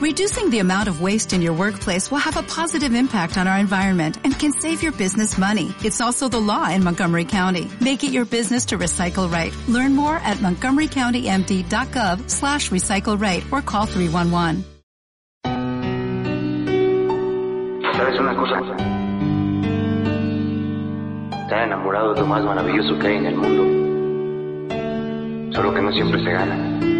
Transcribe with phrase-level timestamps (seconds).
[0.00, 3.58] Reducing the amount of waste in your workplace will have a positive impact on our
[3.58, 5.74] environment and can save your business money.
[5.84, 7.70] It's also the law in Montgomery County.
[7.82, 9.54] Make it your business to recycle right.
[9.68, 14.64] Learn more at montgomerycountymd.gov slash recycle right or call 311.
[17.92, 18.56] ¿Sabes una cosa?
[21.62, 23.64] Enamorado es lo más maravilloso que hay en el mundo.
[25.54, 26.99] Solo que no siempre se gana.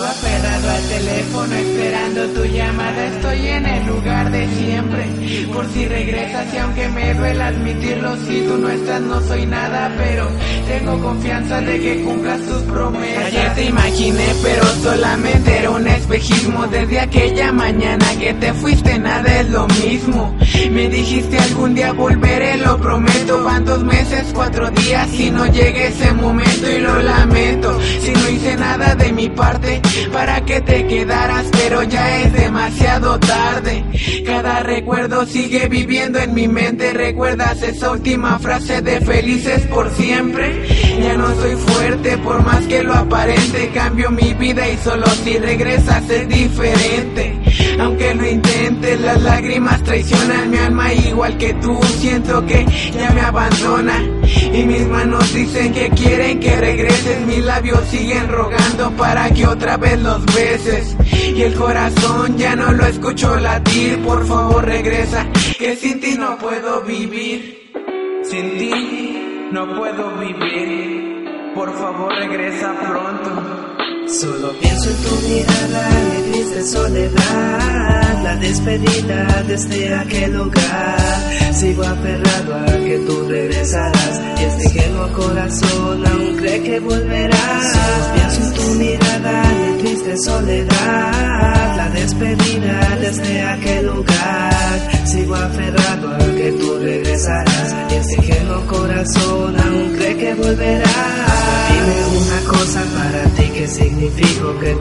[0.00, 3.06] Sigo al teléfono esperando tu llamada.
[3.06, 5.04] Estoy en el lugar de siempre.
[5.52, 9.92] Por si regresas y aunque me duela admitirlo, si tú no estás no soy nada,
[9.98, 10.28] pero
[10.68, 13.24] tengo confianza de que cumplas tus promesas.
[13.24, 16.66] Ayer te imaginé, pero solamente era un espejismo.
[16.68, 20.36] Desde aquella mañana que te fuiste nada es lo mismo.
[20.70, 23.42] Me dijiste algún día volveré, lo prometo.
[23.42, 27.78] Van dos meses, cuatro días y no llegue ese momento y lo lamento.
[28.00, 29.80] Si no hice nada de mi parte
[30.12, 33.84] para que te quedaras, pero ya es demasiado tarde.
[34.24, 36.92] Cada recuerdo sigue viviendo en mi mente.
[36.92, 40.66] ¿Recuerdas esa última frase de felices por siempre?
[41.00, 43.70] Ya no soy fuerte por más que lo aparente.
[43.72, 47.38] Cambio mi vida y solo si regresas es diferente.
[47.78, 51.80] Aunque lo intentes, las lágrimas traicionan mi alma igual que tú.
[52.00, 54.19] Siento que ya me abandona.
[54.52, 57.26] Y mis manos dicen que quieren que regreses.
[57.26, 60.96] Mis labios siguen rogando para que otra vez los beses.
[61.12, 64.02] Y el corazón ya no lo escucho latir.
[64.02, 65.26] Por favor, regresa.
[65.58, 67.70] Que sin ti no puedo vivir.
[68.24, 71.54] Sin ti no puedo vivir.
[71.54, 73.70] Por favor, regresa pronto.
[74.08, 81.52] Solo pienso en tu mirada, mi triste soledad, la despedida desde aquel lugar.
[81.52, 83.99] Sigo aferrado a que tú regresarás y este
[84.64, 88.10] ingenuo corazón aún cree que volverás.
[88.14, 95.06] Pienso en tu mirada, mi triste soledad, la despedida desde aquel lugar.
[95.06, 101.40] Sigo aferrado a que tú regresarás y este ingenuo corazón aún cree que volverás.
[101.70, 104.74] Dime una cosa para ti que significó que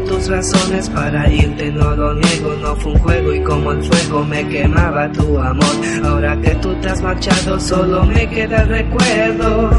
[0.00, 4.24] tus razones para irte, no lo niego, no fue un juego y como el fuego
[4.24, 5.76] me quemaba tu amor.
[6.04, 9.70] Ahora que tú te has marchado solo me queda el recuerdo.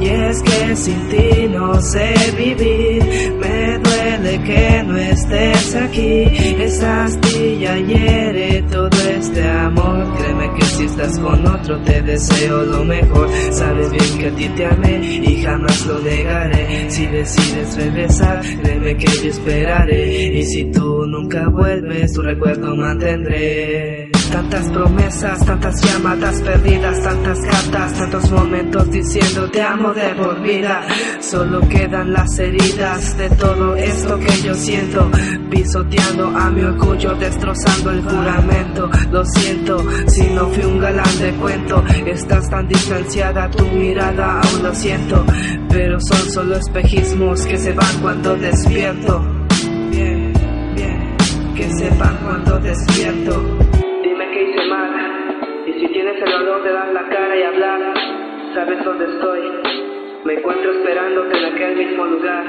[0.00, 6.24] Y es que sin ti no sé vivir, me duele que no estés aquí,
[6.58, 10.06] esa astilla hiere todo este amor,
[10.54, 14.66] que si estás con otro te deseo lo mejor, sabes bien que a ti te
[14.66, 21.06] amé y jamás lo negaré, si decides regresar, créeme que yo esperaré, y si tú
[21.06, 24.10] nunca vuelves, tu recuerdo mantendré.
[24.30, 30.30] Tantas promesas, tantas llamadas perdidas, tantas cartas, tantos momentos diciendo te amo de por.
[31.20, 35.10] Solo quedan las heridas de todo esto que yo siento,
[35.50, 38.90] pisoteando a mi orgullo, destrozando el juramento.
[39.10, 44.62] Lo siento, si no fui un galán de cuento, estás tan distanciada, tu mirada aún
[44.62, 45.24] lo siento,
[45.68, 49.24] pero son solo espejismos que se van cuando despierto.
[49.90, 50.32] Bien,
[50.74, 51.16] bien,
[51.54, 53.89] que se van cuando despierto.
[56.02, 57.80] Tienes el valor de dar la cara y hablar,
[58.54, 59.40] sabes dónde estoy.
[60.24, 62.44] Me encuentro esperándote en aquel mismo lugar.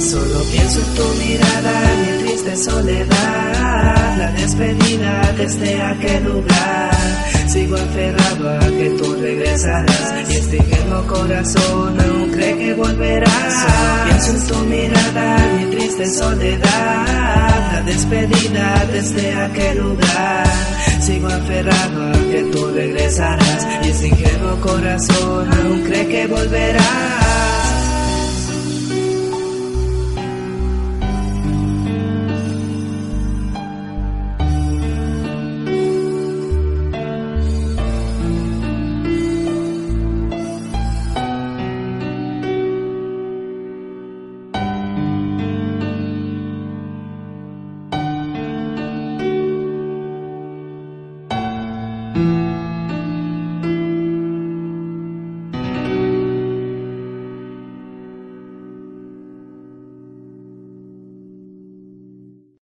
[0.00, 1.72] Solo pienso en tu mirada,
[2.02, 6.92] mi triste soledad, la despedida desde aquel lugar.
[7.46, 13.81] Sigo aferrado a que tú regresarás y este ingenuo corazón aún cree que volverás.
[14.12, 20.46] En tu mirada, mi triste soledad, la despedida desde aquel lugar.
[21.00, 27.21] Sigo aferrado a que tú regresarás y este ingenuo corazón aún cree que volverás.